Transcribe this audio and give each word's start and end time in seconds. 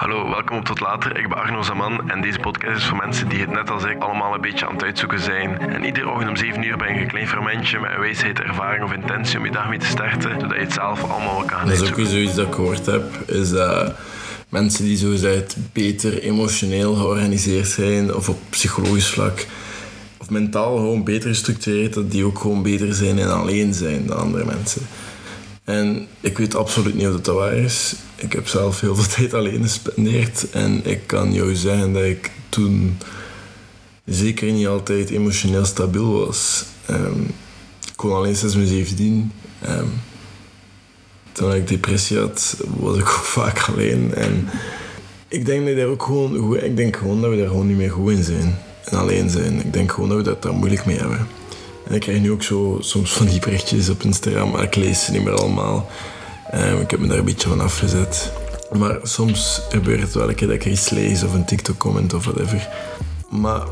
Hallo, 0.00 0.28
welkom 0.28 0.56
op 0.56 0.64
Tot 0.64 0.80
Later. 0.80 1.18
Ik 1.18 1.28
ben 1.28 1.38
Arno 1.38 1.62
Zaman 1.62 2.10
en 2.10 2.20
deze 2.20 2.38
podcast 2.38 2.76
is 2.76 2.84
voor 2.84 2.96
mensen 2.96 3.28
die 3.28 3.40
het 3.40 3.50
net 3.50 3.70
als 3.70 3.84
ik 3.84 4.02
allemaal 4.02 4.34
een 4.34 4.40
beetje 4.40 4.66
aan 4.66 4.72
het 4.72 4.82
uitzoeken 4.82 5.20
zijn. 5.20 5.58
En 5.58 5.84
iedere 5.84 6.08
ochtend 6.08 6.28
om 6.28 6.36
7 6.36 6.62
uur 6.62 6.76
ben 6.76 6.94
je 6.94 7.00
een 7.00 7.06
klein 7.06 7.28
fermentje 7.28 7.80
met 7.80 7.90
een 7.90 8.00
wijsheid, 8.00 8.40
ervaring 8.40 8.84
of 8.84 8.92
intentie 8.92 9.38
om 9.38 9.44
je 9.44 9.50
dag 9.50 9.68
mee 9.68 9.78
te 9.78 9.86
starten, 9.86 10.40
zodat 10.40 10.56
je 10.56 10.62
het 10.62 10.72
zelf 10.72 11.02
allemaal 11.02 11.36
kan 11.36 11.48
gaan 11.48 11.66
Dat 11.66 11.74
is 11.74 11.80
ook 11.80 11.86
uitzoeken. 11.86 11.96
weer 11.96 12.12
zoiets 12.12 12.34
dat 12.34 12.46
ik 12.46 12.54
gehoord 12.54 12.86
heb, 12.86 13.04
is 13.26 13.50
dat 13.50 13.94
mensen 14.48 14.84
die 14.84 14.96
zo 14.96 15.10
gezegd 15.10 15.56
beter 15.72 16.22
emotioneel 16.22 16.94
georganiseerd 16.94 17.68
zijn, 17.68 18.14
of 18.14 18.28
op 18.28 18.38
psychologisch 18.50 19.10
vlak, 19.10 19.46
of 20.18 20.30
mentaal 20.30 20.76
gewoon 20.76 21.04
beter 21.04 21.28
gestructureerd, 21.28 21.94
dat 21.94 22.10
die 22.10 22.24
ook 22.24 22.38
gewoon 22.38 22.62
beter 22.62 22.94
zijn 22.94 23.18
en 23.18 23.34
alleen 23.34 23.74
zijn 23.74 24.06
dan 24.06 24.18
andere 24.18 24.44
mensen. 24.44 24.82
En 25.66 26.06
ik 26.20 26.38
weet 26.38 26.54
absoluut 26.54 26.94
niet 26.94 27.06
of 27.06 27.20
dat, 27.20 27.34
waar 27.34 27.54
is. 27.54 27.94
Ik 28.16 28.32
heb 28.32 28.48
zelf 28.48 28.80
heel 28.80 28.96
veel 28.96 29.12
tijd 29.16 29.34
alleen 29.34 29.62
gespendeerd 29.62 30.50
en 30.50 30.80
ik 30.84 31.06
kan 31.06 31.32
jou 31.32 31.54
zeggen 31.54 31.92
dat 31.92 32.02
ik 32.02 32.30
toen 32.48 32.98
zeker 34.04 34.52
niet 34.52 34.66
altijd 34.66 35.10
emotioneel 35.10 35.64
stabiel 35.64 36.26
was. 36.26 36.64
Ehm, 36.86 37.20
ik 37.86 37.96
kon 37.96 38.12
alleen 38.12 38.36
sinds 38.36 38.54
mijn 38.54 38.66
17. 38.66 39.32
Ehm, 39.62 39.86
toen 41.32 41.54
ik 41.54 41.68
depressie 41.68 42.18
had, 42.18 42.56
was 42.76 42.96
ik 42.96 43.08
ook 43.16 43.24
vaak 43.24 43.68
alleen. 43.68 44.14
En 44.14 44.48
ik 45.28 45.46
denk 45.46 45.66
dat 45.66 45.76
daar 45.76 45.86
ook 45.86 46.02
gewoon, 46.02 46.56
ik 46.56 46.76
denk 46.76 46.96
gewoon 46.96 47.20
dat 47.20 47.30
we 47.30 47.36
daar 47.36 47.48
gewoon 47.48 47.66
niet 47.66 47.76
meer 47.76 47.90
goed 47.90 48.12
in 48.12 48.24
zijn. 48.24 48.58
En 48.84 48.98
alleen 48.98 49.30
zijn. 49.30 49.60
Ik 49.60 49.72
denk 49.72 49.92
gewoon 49.92 50.08
dat 50.08 50.18
we 50.18 50.24
dat 50.24 50.42
daar 50.42 50.54
moeilijk 50.54 50.86
mee 50.86 50.98
hebben. 50.98 51.26
En 51.88 51.94
ik 51.94 52.00
krijg 52.00 52.20
nu 52.20 52.30
ook 52.30 52.42
zo 52.42 52.76
soms 52.80 53.12
van 53.12 53.26
die 53.26 53.40
berichtjes 53.40 53.88
op 53.88 54.02
Instagram, 54.02 54.50
maar 54.50 54.62
ik 54.62 54.76
lees 54.76 55.04
ze 55.04 55.12
niet 55.12 55.24
meer 55.24 55.38
allemaal. 55.38 55.88
Ehm, 56.50 56.80
ik 56.80 56.90
heb 56.90 57.00
me 57.00 57.06
daar 57.06 57.18
een 57.18 57.24
beetje 57.24 57.48
van 57.48 57.60
afgezet. 57.60 58.32
Maar 58.72 58.98
soms 59.02 59.62
gebeurt 59.68 60.00
het 60.00 60.14
wel 60.14 60.28
een 60.28 60.34
keer 60.34 60.48
dat 60.48 60.56
ik 60.56 60.64
iets 60.64 60.90
lees 60.90 61.22
of 61.22 61.34
een 61.34 61.44
TikTok-comment 61.44 62.14
of 62.14 62.24
whatever. 62.24 62.68
Maar 63.28 63.62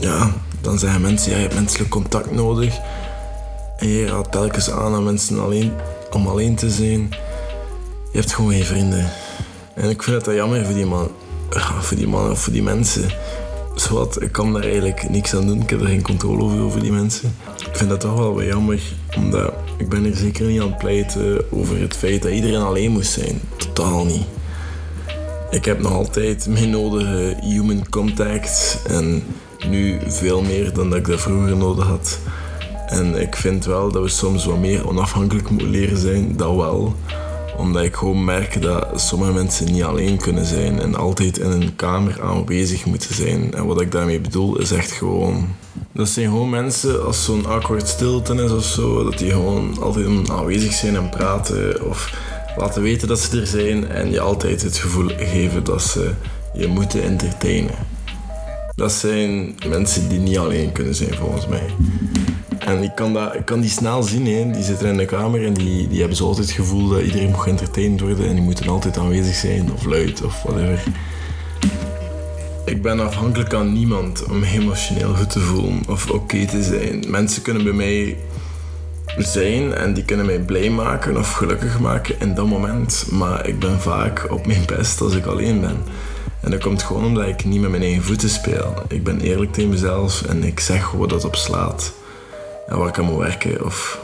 ja, 0.00 0.32
dan 0.60 0.78
zeggen 0.78 1.00
mensen, 1.00 1.30
ja, 1.30 1.36
je 1.36 1.42
hebt 1.42 1.54
menselijk 1.54 1.90
contact 1.90 2.30
nodig. 2.30 2.78
En 3.76 3.88
je 3.88 4.06
raadt 4.06 4.32
telkens 4.32 4.70
aan 4.70 4.94
aan 4.94 5.04
mensen 5.04 5.40
alleen, 5.40 5.72
om 6.10 6.26
alleen 6.26 6.54
te 6.54 6.70
zijn. 6.70 7.08
Je 8.12 8.18
hebt 8.18 8.32
gewoon 8.32 8.52
geen 8.52 8.64
vrienden. 8.64 9.10
En 9.74 9.90
ik 9.90 10.02
vind 10.02 10.16
het 10.16 10.24
dat 10.24 10.34
jammer 10.34 10.64
voor 10.64 10.74
die 10.74 10.86
man, 10.86 11.10
voor 11.80 11.96
die 11.96 12.08
man 12.08 12.30
of 12.30 12.40
voor 12.40 12.52
die 12.52 12.62
mensen. 12.62 13.10
Zowat, 13.80 14.22
ik 14.22 14.32
kan 14.32 14.52
daar 14.52 14.62
eigenlijk 14.62 15.08
niks 15.08 15.34
aan 15.34 15.46
doen. 15.46 15.62
Ik 15.62 15.70
heb 15.70 15.80
er 15.80 15.86
geen 15.86 16.02
controle 16.02 16.42
over, 16.42 16.60
over 16.60 16.80
die 16.80 16.92
mensen. 16.92 17.34
Ik 17.68 17.76
vind 17.76 17.90
dat 17.90 18.00
toch 18.00 18.14
wel 18.14 18.34
wat 18.34 18.44
jammer. 18.44 18.80
Omdat 19.16 19.52
ik 19.76 19.88
ben 19.88 20.04
er 20.04 20.16
zeker 20.16 20.46
niet 20.46 20.60
aan 20.60 20.68
het 20.68 20.78
pleiten 20.78 21.52
over 21.52 21.80
het 21.80 21.96
feit 21.96 22.22
dat 22.22 22.32
iedereen 22.32 22.60
alleen 22.60 22.90
moest 22.90 23.12
zijn. 23.12 23.40
Totaal 23.56 24.04
niet. 24.04 24.26
Ik 25.50 25.64
heb 25.64 25.80
nog 25.80 25.92
altijd 25.92 26.46
mijn 26.48 26.70
nodige 26.70 27.36
human 27.40 27.88
contact. 27.88 28.82
En 28.88 29.22
nu 29.68 29.98
veel 30.06 30.42
meer 30.42 30.72
dan 30.72 30.90
dat 30.90 30.98
ik 30.98 31.06
dat 31.06 31.20
vroeger 31.20 31.56
nodig 31.56 31.86
had. 31.86 32.18
En 32.86 33.20
ik 33.20 33.36
vind 33.36 33.64
wel 33.64 33.92
dat 33.92 34.02
we 34.02 34.08
soms 34.08 34.44
wat 34.44 34.58
meer 34.58 34.88
onafhankelijk 34.88 35.50
moeten 35.50 35.70
leren 35.70 35.98
zijn. 35.98 36.36
Dat 36.36 36.56
wel. 36.56 36.94
Omdat 37.60 37.82
ik 37.82 37.94
gewoon 37.94 38.24
merk 38.24 38.62
dat 38.62 39.00
sommige 39.00 39.32
mensen 39.32 39.72
niet 39.72 39.82
alleen 39.82 40.16
kunnen 40.16 40.46
zijn. 40.46 40.80
En 40.80 40.94
altijd 40.94 41.38
in 41.38 41.50
een 41.50 41.76
kamer 41.76 42.22
aanwezig 42.22 42.84
moeten 42.84 43.14
zijn. 43.14 43.54
En 43.54 43.66
wat 43.66 43.80
ik 43.80 43.92
daarmee 43.92 44.20
bedoel 44.20 44.58
is 44.58 44.70
echt 44.70 44.92
gewoon... 44.92 45.48
Dat 45.92 46.08
zijn 46.08 46.28
gewoon 46.28 46.50
mensen, 46.50 47.04
als 47.06 47.24
zo'n 47.24 47.46
awkward 47.46 47.88
stilte 47.88 48.34
is 48.34 48.50
of 48.50 48.64
zo, 48.64 49.04
dat 49.04 49.18
die 49.18 49.30
gewoon 49.30 49.76
altijd 49.80 50.30
aanwezig 50.30 50.72
zijn 50.72 50.96
en 50.96 51.08
praten. 51.08 51.86
Of 51.88 52.14
laten 52.56 52.82
weten 52.82 53.08
dat 53.08 53.20
ze 53.20 53.40
er 53.40 53.46
zijn. 53.46 53.88
En 53.88 54.10
je 54.10 54.20
altijd 54.20 54.62
het 54.62 54.76
gevoel 54.76 55.08
geven 55.16 55.64
dat 55.64 55.82
ze 55.82 56.10
je 56.54 56.66
moeten 56.66 57.02
entertainen. 57.02 57.89
Dat 58.80 58.92
zijn 58.92 59.54
mensen 59.68 60.08
die 60.08 60.18
niet 60.18 60.38
alleen 60.38 60.72
kunnen 60.72 60.94
zijn, 60.94 61.14
volgens 61.14 61.46
mij. 61.46 61.74
En 62.58 62.82
ik 62.82 62.94
kan, 62.94 63.34
ik 63.34 63.44
kan 63.44 63.60
die 63.60 63.70
snel 63.70 64.02
zien. 64.02 64.26
Hè. 64.26 64.50
Die 64.50 64.62
zitten 64.62 64.88
in 64.88 64.96
de 64.96 65.04
kamer 65.04 65.44
en 65.44 65.54
die, 65.54 65.88
die 65.88 65.98
hebben 65.98 66.16
zo 66.16 66.26
altijd 66.26 66.46
het 66.46 66.56
gevoel 66.56 66.88
dat 66.88 67.00
iedereen 67.00 67.30
moet 67.30 67.40
geëntertained 67.40 68.00
worden. 68.00 68.26
En 68.26 68.34
die 68.34 68.42
moeten 68.42 68.68
altijd 68.68 68.98
aanwezig 68.98 69.34
zijn, 69.34 69.72
of 69.72 69.84
luid, 69.84 70.22
of 70.24 70.42
whatever. 70.42 70.82
Ik 72.64 72.82
ben 72.82 73.00
afhankelijk 73.00 73.54
aan 73.54 73.72
niemand 73.72 74.24
om 74.24 74.42
emotioneel 74.42 75.14
goed 75.14 75.30
te 75.30 75.40
voelen 75.40 75.80
of 75.88 76.10
oké 76.10 76.46
te 76.46 76.62
zijn. 76.62 77.04
Mensen 77.08 77.42
kunnen 77.42 77.64
bij 77.64 77.72
mij 77.72 78.16
zijn 79.18 79.74
en 79.74 79.94
die 79.94 80.04
kunnen 80.04 80.26
mij 80.26 80.40
blij 80.40 80.70
maken 80.70 81.16
of 81.16 81.32
gelukkig 81.32 81.80
maken 81.80 82.20
in 82.20 82.34
dat 82.34 82.46
moment. 82.46 83.06
Maar 83.10 83.46
ik 83.48 83.58
ben 83.58 83.80
vaak 83.80 84.26
op 84.30 84.46
mijn 84.46 84.64
best 84.66 85.00
als 85.00 85.14
ik 85.14 85.26
alleen 85.26 85.60
ben. 85.60 85.76
En 86.40 86.50
dat 86.50 86.60
komt 86.60 86.82
gewoon 86.82 87.04
omdat 87.04 87.26
ik 87.26 87.44
niet 87.44 87.60
met 87.60 87.70
mijn 87.70 87.82
eigen 87.82 88.02
voeten 88.02 88.28
speel. 88.28 88.82
Ik 88.88 89.04
ben 89.04 89.20
eerlijk 89.20 89.52
tegen 89.52 89.70
mezelf 89.70 90.22
en 90.22 90.44
ik 90.44 90.60
zeg 90.60 90.84
gewoon 90.84 91.08
dat 91.08 91.24
op 91.24 91.36
slaat. 91.36 91.92
En 92.68 92.78
waar 92.78 92.88
ik 92.88 92.98
aan 92.98 93.04
moet 93.04 93.18
werken 93.18 93.64
of 93.64 94.00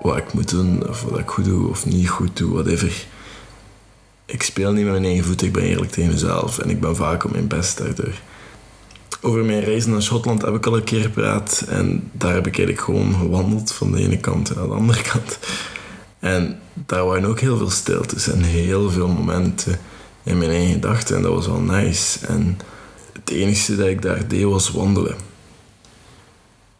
wat 0.00 0.16
ik 0.16 0.32
moet 0.32 0.50
doen 0.50 0.88
of 0.88 1.02
wat 1.02 1.18
ik 1.18 1.28
goed 1.28 1.44
doe 1.44 1.68
of 1.68 1.86
niet 1.86 2.08
goed 2.08 2.36
doe, 2.36 2.52
whatever. 2.52 3.06
Ik 4.24 4.42
speel 4.42 4.72
niet 4.72 4.84
met 4.84 4.92
mijn 4.92 5.04
eigen 5.04 5.24
voeten, 5.24 5.46
ik 5.46 5.52
ben 5.52 5.62
eerlijk 5.62 5.90
tegen 5.90 6.10
mezelf 6.10 6.58
en 6.58 6.70
ik 6.70 6.80
ben 6.80 6.96
vaak 6.96 7.24
op 7.24 7.30
mijn 7.30 7.48
best 7.48 7.78
daardoor. 7.78 8.14
Over 9.20 9.44
mijn 9.44 9.64
reizen 9.64 9.90
naar 9.90 10.02
Schotland 10.02 10.42
heb 10.42 10.54
ik 10.54 10.66
al 10.66 10.76
een 10.76 10.84
keer 10.84 11.00
gepraat 11.00 11.64
en 11.68 12.10
daar 12.12 12.34
heb 12.34 12.46
ik 12.46 12.58
eigenlijk 12.58 12.80
gewoon 12.80 13.14
gewandeld 13.14 13.72
van 13.72 13.92
de 13.92 13.98
ene 13.98 14.18
kant 14.18 14.54
naar 14.54 14.66
de 14.66 14.74
andere 14.74 15.02
kant. 15.02 15.38
En 16.18 16.58
daar 16.74 17.06
waren 17.06 17.28
ook 17.28 17.40
heel 17.40 17.56
veel 17.56 17.70
stiltes 17.70 18.28
en 18.28 18.42
heel 18.42 18.90
veel 18.90 19.08
momenten 19.08 19.78
in 20.26 20.38
mijn 20.38 20.50
eigen 20.50 20.72
gedachten 20.72 21.16
en 21.16 21.22
dat 21.22 21.32
was 21.32 21.46
wel 21.46 21.60
nice. 21.60 22.26
En 22.26 22.58
het 23.12 23.30
enige 23.30 23.76
dat 23.76 23.86
ik 23.86 24.02
daar 24.02 24.28
deed 24.28 24.44
was 24.44 24.70
wandelen. 24.70 25.16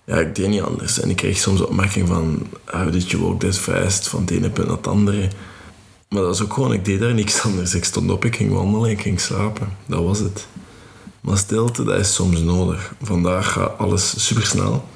Ja, 0.05 0.17
ik 0.17 0.35
deed 0.35 0.49
niet 0.49 0.63
anders. 0.63 1.01
En 1.01 1.11
ik 1.11 1.17
kreeg 1.17 1.39
soms 1.39 1.61
opmerkingen 1.61 2.09
van, 2.09 2.47
how 2.65 2.93
did 2.93 3.11
you 3.11 3.23
walk 3.23 3.41
that 3.41 3.59
fast? 3.59 4.09
Van 4.09 4.21
het 4.21 4.31
ene 4.31 4.51
punt 4.51 4.67
naar 4.67 4.77
het 4.77 4.87
andere. 4.87 5.21
Maar 6.09 6.21
dat 6.21 6.27
was 6.27 6.43
ook 6.43 6.53
gewoon, 6.53 6.73
ik 6.73 6.85
deed 6.85 7.01
daar 7.01 7.15
niks 7.15 7.43
anders. 7.43 7.75
Ik 7.75 7.85
stond 7.85 8.11
op, 8.11 8.25
ik 8.25 8.37
ging 8.37 8.53
wandelen, 8.53 8.91
ik 8.91 9.01
ging 9.01 9.21
slapen. 9.21 9.77
Dat 9.87 10.03
was 10.03 10.19
het. 10.19 10.47
Maar 11.21 11.39
stilte, 11.39 11.85
dat 11.85 11.99
is 11.99 12.15
soms 12.15 12.41
nodig. 12.41 12.95
Vandaag 13.03 13.53
gaat 13.53 13.79
alles 13.79 14.27
supersnel. 14.27 14.89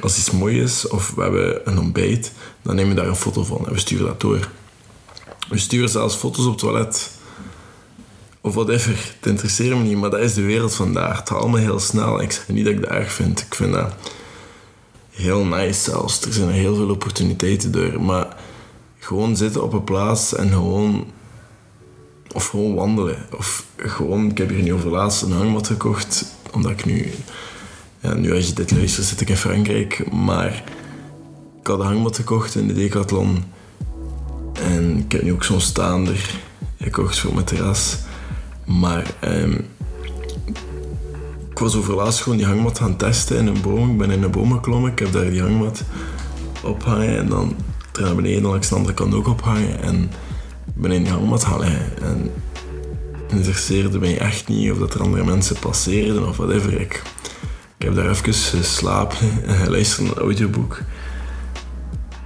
Als 0.00 0.18
iets 0.18 0.30
mooi 0.30 0.62
is, 0.62 0.88
of 0.88 1.12
we 1.14 1.22
hebben 1.22 1.68
een 1.68 1.78
ontbijt, 1.78 2.32
dan 2.62 2.74
nemen 2.74 2.94
we 2.94 3.00
daar 3.00 3.10
een 3.10 3.16
foto 3.16 3.44
van 3.44 3.66
en 3.66 3.72
we 3.72 3.78
sturen 3.78 4.06
dat 4.06 4.20
door. 4.20 4.48
We 5.48 5.58
sturen 5.58 5.88
zelfs 5.88 6.14
foto's 6.14 6.44
op 6.44 6.50
het 6.50 6.60
toilet. 6.60 7.10
Of 8.44 8.54
whatever, 8.54 8.92
het 8.92 9.26
interesseert 9.26 9.76
me 9.76 9.82
niet, 9.82 9.96
maar 9.96 10.10
dat 10.10 10.20
is 10.20 10.34
de 10.34 10.42
wereld 10.42 10.74
vandaag. 10.74 11.18
Het 11.18 11.28
gaat 11.28 11.38
allemaal 11.38 11.60
heel 11.60 11.78
snel. 11.78 12.20
Ik 12.20 12.32
zeg 12.32 12.48
niet 12.48 12.64
dat 12.64 12.74
ik 12.74 12.80
dat 12.80 12.90
erg 12.90 13.12
vind. 13.12 13.40
Ik 13.40 13.54
vind 13.54 13.72
dat 13.72 13.94
heel 15.10 15.44
nice 15.44 15.80
zelfs. 15.80 16.20
Er 16.20 16.32
zijn 16.32 16.50
heel 16.50 16.74
veel 16.74 16.90
opportuniteiten 16.90 17.72
door. 17.72 18.02
Maar 18.02 18.36
gewoon 18.98 19.36
zitten 19.36 19.62
op 19.62 19.72
een 19.72 19.84
plaats 19.84 20.34
en 20.34 20.48
gewoon... 20.48 21.06
Of 22.32 22.46
gewoon 22.46 22.74
wandelen. 22.74 23.16
Of 23.36 23.64
gewoon... 23.76 24.30
Ik 24.30 24.38
heb 24.38 24.48
hier 24.48 24.62
nu 24.62 24.72
over 24.72 24.90
laatst 24.90 25.22
een 25.22 25.32
hangmat 25.32 25.66
gekocht. 25.66 26.24
Omdat 26.52 26.70
ik 26.70 26.84
nu... 26.84 27.12
Ja, 28.00 28.14
nu 28.14 28.34
als 28.34 28.46
je 28.46 28.52
dit 28.52 28.70
luistert 28.70 29.06
zit 29.06 29.20
ik 29.20 29.28
in 29.28 29.36
Frankrijk. 29.36 30.12
Maar 30.12 30.64
ik 31.60 31.66
had 31.66 31.80
een 31.80 31.86
hangmat 31.86 32.16
gekocht 32.16 32.54
in 32.54 32.66
de 32.66 32.74
Decathlon. 32.74 33.44
En 34.52 34.98
ik 34.98 35.12
heb 35.12 35.22
nu 35.22 35.32
ook 35.32 35.44
zo'n 35.44 35.60
staander 35.60 36.40
gekocht 36.80 37.18
voor 37.18 37.34
mijn 37.34 37.46
terras. 37.46 37.96
Maar... 38.66 39.14
ehm, 39.20 39.56
ik 41.54 41.60
was 41.60 41.76
over 41.76 41.94
laatst 41.94 42.22
gewoon 42.22 42.38
die 42.38 42.46
hangmat 42.46 42.78
gaan 42.78 42.96
testen 42.96 43.36
in 43.36 43.46
een 43.46 43.60
boom. 43.62 43.90
Ik 43.90 43.98
ben 43.98 44.10
in 44.10 44.22
een 44.22 44.30
boom 44.30 44.52
geklommen. 44.52 44.92
Ik 44.92 44.98
heb 44.98 45.12
daar 45.12 45.30
die 45.30 45.42
hangmat 45.42 45.82
ophangen. 46.62 47.16
En 47.16 47.28
dan 47.28 47.56
naar 48.00 48.14
beneden 48.14 48.42
langs 48.42 48.68
de 48.68 48.74
andere 48.74 48.94
kant 48.94 49.14
ook 49.14 49.28
ophangen. 49.28 49.82
En 49.82 50.10
ben 50.74 50.92
in 50.92 51.02
die 51.02 51.12
hangmat 51.12 51.44
gaan 51.44 51.60
liggen. 51.60 52.02
En 52.02 52.30
interesseerde 53.28 53.98
mij 53.98 54.18
echt 54.18 54.48
niet 54.48 54.70
of 54.70 54.78
dat 54.78 54.94
er 54.94 55.02
andere 55.02 55.24
mensen 55.24 55.58
passeerden 55.58 56.28
of 56.28 56.36
whatever. 56.36 56.80
Ik, 56.80 57.02
ik 57.78 57.86
heb 57.86 57.94
daar 57.94 58.10
even 58.10 58.34
geslapen 58.34 59.18
en 59.46 59.54
geluisterd 59.54 60.06
naar 60.06 60.16
een 60.16 60.22
audioboek. 60.22 60.80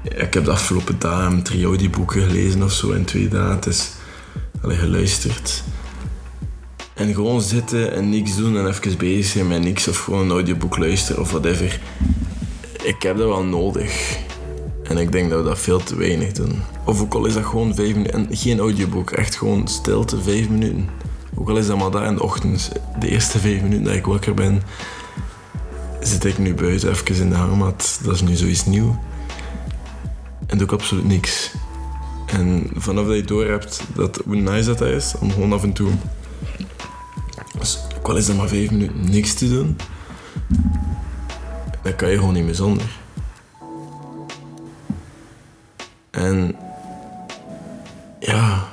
Ik 0.03 0.35
heb 0.35 0.45
de 0.45 0.51
afgelopen 0.51 0.99
dagen 0.99 1.43
drie 1.43 1.65
audioboeken 1.65 2.23
gelezen 2.23 2.62
of 2.62 2.73
zo 2.73 2.91
in 2.91 3.05
twee 3.05 3.29
dagen. 3.29 3.55
Het 3.55 3.97
geluisterd. 4.62 5.65
En 6.99 7.15
gewoon 7.15 7.41
zitten 7.41 7.93
en 7.93 8.09
niks 8.09 8.37
doen 8.37 8.56
en 8.56 8.67
even 8.67 8.99
bezig 8.99 9.25
zijn 9.25 9.49
met 9.49 9.62
niks 9.62 9.89
of 9.89 9.99
gewoon 9.99 10.25
een 10.25 10.31
audioboek 10.31 10.79
luisteren 10.79 11.23
of 11.23 11.31
whatever. 11.31 11.81
Ik 12.83 13.03
heb 13.03 13.17
dat 13.17 13.29
wel 13.29 13.45
nodig. 13.45 14.19
En 14.83 14.99
ik 14.99 15.12
denk 15.12 15.31
dat 15.31 15.43
we 15.43 15.49
dat 15.49 15.59
veel 15.59 15.83
te 15.83 15.97
weinig 15.97 16.33
doen. 16.33 16.62
Of 16.85 17.00
ook 17.00 17.15
al 17.15 17.27
is 17.27 17.35
dat 17.35 17.45
gewoon 17.45 17.75
vijf 17.75 17.95
minuten. 17.95 18.15
En 18.15 18.37
geen 18.37 18.59
audioboek, 18.59 19.11
echt 19.11 19.37
gewoon 19.37 19.69
stilte, 19.69 20.23
vijf 20.23 20.49
minuten. 20.49 20.89
Ook 21.35 21.49
al 21.49 21.56
is 21.56 21.67
dat 21.67 21.79
maar 21.79 21.91
daar 21.91 22.06
in 22.06 22.15
de 22.15 22.23
ochtend. 22.23 22.73
De 23.00 23.09
eerste 23.09 23.39
vijf 23.39 23.62
minuten 23.62 23.85
dat 23.85 23.95
ik 23.95 24.06
wakker 24.06 24.35
ben, 24.35 24.62
zit 26.00 26.25
ik 26.25 26.39
nu 26.39 26.55
buiten 26.55 26.91
even 26.91 27.15
in 27.15 27.29
de 27.29 27.37
hangmat. 27.37 28.00
Dat 28.03 28.15
is 28.15 28.23
nu 28.23 28.35
zoiets 28.35 28.67
nieuw. 28.67 28.99
En 30.47 30.59
doe 30.59 30.67
ik 30.67 30.73
absoluut 30.73 31.06
niks. 31.06 31.53
En 32.27 32.71
vanaf 32.75 33.06
dat 33.06 33.17
je 33.17 33.25
door 33.25 33.47
hebt 33.47 33.83
dat, 33.95 34.21
hoe 34.25 34.37
nice 34.37 34.75
dat 34.75 34.81
is, 34.81 35.15
om 35.21 35.31
gewoon 35.31 35.53
af 35.53 35.62
en 35.62 35.73
toe 35.73 35.91
al 38.09 38.17
is 38.17 38.29
er 38.29 38.35
maar 38.35 38.49
vijf 38.49 38.71
minuten 38.71 39.11
niks 39.11 39.35
te 39.35 39.49
doen, 39.49 39.77
dan 41.83 41.97
kan 41.97 42.11
je 42.11 42.17
gewoon 42.17 42.35
niet 42.35 42.45
meer 42.45 42.55
zonder. 42.55 42.87
En 46.11 46.57
ja, 48.21 48.69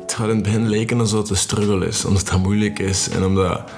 het 0.00 0.14
gaat 0.14 0.28
in 0.28 0.34
het 0.34 0.42
begin 0.42 0.68
lijken 0.68 1.00
alsof 1.00 1.20
het 1.20 1.30
een 1.30 1.36
struggle 1.36 1.86
is, 1.86 2.04
omdat 2.04 2.28
dat 2.28 2.42
moeilijk 2.42 2.78
is 2.78 3.08
en 3.08 3.24
omdat 3.24 3.70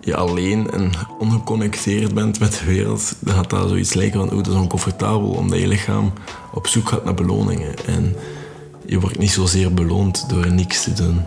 je 0.00 0.16
alleen 0.16 0.70
en 0.70 0.90
ongeconnecteerd 1.18 2.14
bent 2.14 2.40
met 2.40 2.58
de 2.58 2.64
wereld, 2.64 3.14
dan 3.20 3.34
gaat 3.34 3.50
dat 3.50 3.68
zoiets 3.68 3.94
lijken 3.94 4.20
van, 4.20 4.32
oeh, 4.32 4.44
dat 4.44 4.54
is 4.54 4.60
oncomfortabel, 4.60 5.30
omdat 5.30 5.58
je 5.58 5.68
lichaam 5.68 6.12
op 6.52 6.66
zoek 6.66 6.88
gaat 6.88 7.04
naar 7.04 7.14
beloningen. 7.14 7.86
En 7.86 8.16
je 8.86 9.00
wordt 9.00 9.18
niet 9.18 9.30
zozeer 9.30 9.74
beloond 9.74 10.28
door 10.28 10.52
niks 10.52 10.82
te 10.82 10.92
doen. 10.92 11.20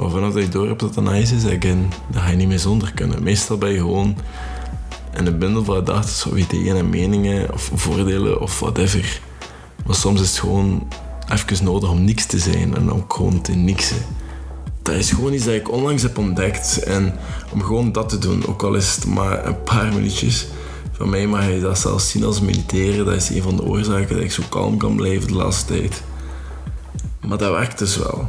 Maar 0.00 0.10
vanaf 0.10 0.32
dat 0.32 0.42
je 0.42 0.48
door 0.48 0.66
hebt 0.66 0.80
dat 0.80 0.94
dat 0.94 1.04
nice 1.04 1.34
is, 1.34 1.44
again, 1.44 1.92
dan 2.10 2.22
ga 2.22 2.30
je 2.30 2.36
niet 2.36 2.48
meer 2.48 2.58
zonder 2.58 2.92
kunnen. 2.94 3.22
Meestal 3.22 3.58
ben 3.58 3.70
je 3.70 3.78
gewoon 3.78 4.16
in 5.16 5.26
een 5.26 5.38
bundel 5.38 5.64
van 5.64 5.74
gedachten 5.74 6.30
of 6.30 6.36
ideeën 6.38 6.76
en 6.76 6.90
meningen 6.90 7.52
of 7.52 7.70
voordelen 7.74 8.40
of 8.40 8.60
whatever. 8.60 9.20
Maar 9.86 9.94
soms 9.94 10.20
is 10.20 10.28
het 10.28 10.38
gewoon 10.38 10.88
even 11.32 11.64
nodig 11.64 11.90
om 11.90 12.04
niks 12.04 12.26
te 12.26 12.38
zijn 12.38 12.76
en 12.76 12.92
ook 12.92 13.14
gewoon 13.14 13.40
te 13.40 13.52
niksen. 13.52 13.96
Dat 14.82 14.94
is 14.94 15.10
gewoon 15.10 15.32
iets 15.32 15.44
dat 15.44 15.54
ik 15.54 15.72
onlangs 15.72 16.02
heb 16.02 16.18
ontdekt. 16.18 16.82
En 16.82 17.14
om 17.52 17.62
gewoon 17.62 17.92
dat 17.92 18.08
te 18.08 18.18
doen, 18.18 18.46
ook 18.46 18.62
al 18.62 18.74
is 18.74 18.94
het 18.94 19.06
maar 19.06 19.46
een 19.46 19.62
paar 19.62 19.92
minuutjes. 19.92 20.46
Van 20.92 21.08
mij 21.08 21.26
mag 21.26 21.48
je 21.48 21.60
dat 21.60 21.78
zelfs 21.78 22.10
zien 22.10 22.24
als 22.24 22.40
mediteren. 22.40 23.04
Dat 23.04 23.14
is 23.14 23.28
een 23.28 23.42
van 23.42 23.56
de 23.56 23.64
oorzaken 23.64 24.14
dat 24.14 24.24
ik 24.24 24.32
zo 24.32 24.42
kalm 24.48 24.76
kan 24.76 24.96
blijven 24.96 25.28
de 25.28 25.34
laatste 25.34 25.66
tijd. 25.66 26.02
Maar 27.26 27.38
dat 27.38 27.50
werkt 27.50 27.78
dus 27.78 27.96
wel. 27.96 28.28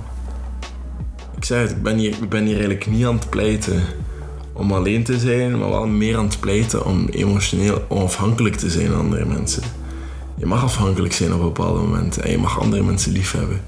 Ik 1.41 1.47
zei 1.47 1.61
het, 1.61 1.71
ik 1.71 1.83
ben 1.83 1.97
hier, 1.97 2.09
ik 2.09 2.29
ben 2.29 2.45
eigenlijk 2.45 2.85
niet 2.85 3.05
aan 3.05 3.15
het 3.15 3.29
pleiten 3.29 3.83
om 4.53 4.71
alleen 4.71 5.03
te 5.03 5.19
zijn, 5.19 5.59
maar 5.59 5.69
wel 5.69 5.87
meer 5.87 6.17
aan 6.17 6.25
het 6.25 6.39
pleiten 6.39 6.85
om 6.85 7.07
emotioneel 7.07 7.85
onafhankelijk 7.87 8.55
te 8.55 8.69
zijn 8.69 8.87
van 8.87 8.99
andere 8.99 9.25
mensen. 9.25 9.63
Je 10.37 10.45
mag 10.45 10.63
afhankelijk 10.63 11.13
zijn 11.13 11.33
op 11.33 11.41
bepaalde 11.41 11.79
momenten 11.79 12.23
en 12.23 12.31
je 12.31 12.37
mag 12.37 12.59
andere 12.59 12.83
mensen 12.83 13.11
lief 13.11 13.31
hebben. 13.31 13.61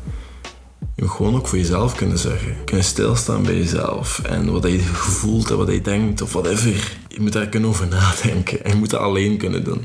Je 0.95 1.03
moet 1.03 1.11
gewoon 1.11 1.35
ook 1.35 1.47
voor 1.47 1.57
jezelf 1.57 1.95
kunnen 1.95 2.17
zeggen. 2.17 2.55
Kunnen 2.65 2.85
stilstaan 2.85 3.43
bij 3.43 3.57
jezelf 3.57 4.21
en 4.23 4.51
wat 4.51 4.63
je 4.63 4.79
voelt 4.93 5.49
en 5.49 5.57
wat 5.57 5.71
je 5.71 5.81
denkt 5.81 6.21
of 6.21 6.33
whatever. 6.33 6.97
Je 7.07 7.21
moet 7.21 7.33
daar 7.33 7.47
kunnen 7.47 7.69
over 7.69 7.87
nadenken 7.87 8.63
en 8.63 8.71
je 8.71 8.77
moet 8.77 8.89
dat 8.89 9.01
alleen 9.01 9.37
kunnen 9.37 9.63
doen. 9.63 9.81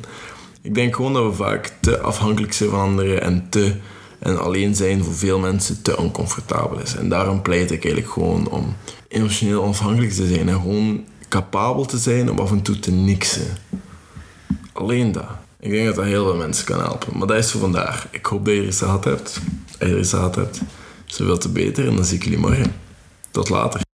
Ik 0.63 0.75
denk 0.75 0.97
gewoon 0.97 1.13
dat 1.13 1.25
we 1.25 1.33
vaak 1.33 1.73
te 1.81 2.01
afhankelijk 2.01 2.53
zijn 2.53 2.71
van 2.71 2.81
anderen 2.81 3.23
en 3.23 3.47
te 3.49 3.75
en 4.19 4.41
alleen 4.41 4.75
zijn 4.75 5.05
voor 5.05 5.15
veel 5.15 5.39
mensen 5.39 5.83
te 5.83 5.97
oncomfortabel 5.97 6.81
is. 6.81 6.95
En 6.95 7.09
daarom 7.09 7.43
pleit 7.43 7.71
ik 7.71 7.85
eigenlijk 7.85 8.13
gewoon 8.13 8.51
om 8.51 8.77
emotioneel 9.09 9.63
onafhankelijk 9.63 10.13
te 10.13 10.27
zijn 10.27 10.49
en 10.49 10.61
gewoon 10.61 11.05
capabel 11.29 11.85
te 11.85 11.99
zijn 11.99 12.31
om 12.31 12.39
af 12.39 12.51
en 12.51 12.63
toe 12.63 12.79
te 12.79 12.91
niksen. 12.91 13.57
Alleen 14.73 15.13
dat. 15.13 15.29
Ik 15.61 15.71
denk 15.71 15.87
dat 15.87 15.95
dat 15.95 16.05
heel 16.05 16.25
veel 16.25 16.37
mensen 16.37 16.65
kan 16.65 16.81
helpen. 16.81 17.19
Maar 17.19 17.27
dat 17.27 17.37
is 17.37 17.51
voor 17.51 17.61
vandaag. 17.61 18.07
Ik 18.11 18.27
hoop 18.27 18.45
dat 18.45 18.55
je 18.55 18.67
er 18.67 18.73
gehad 18.73 19.05
hebt. 19.05 19.41
Als 19.79 19.89
je 19.89 19.97
er 19.97 20.05
gehad 20.05 20.35
hebt, 20.35 20.61
zoveel 21.05 21.39
te 21.39 21.49
beter. 21.49 21.87
En 21.87 21.97
dan 21.97 22.05
zie 22.05 22.17
ik 22.17 22.25
jullie 22.25 22.39
morgen. 22.39 22.75
Tot 23.31 23.49
later. 23.49 23.88